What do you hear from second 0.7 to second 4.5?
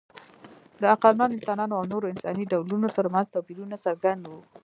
د عقلمن انسانانو او نورو انساني ډولونو ترمنځ توپیرونه څرګند وو.